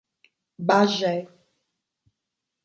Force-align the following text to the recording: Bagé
Bagé 0.67 1.15